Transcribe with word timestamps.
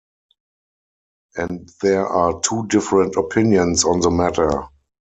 And 1.35 1.69
there 1.83 2.07
are 2.07 2.39
two 2.41 2.65
different 2.65 3.17
opinions 3.17 3.83
on 3.85 3.99
the 3.99 4.09
matter. 4.09 4.63